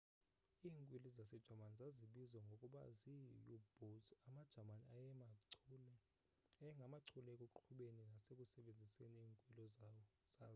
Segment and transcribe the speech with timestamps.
[0.67, 4.85] iinkwili zasejamani zazibizwa ngokuba zii-u-boats amajamani
[6.59, 10.15] ayengamachule ekuqhubeni nasekusebenziseni iinkwili zazo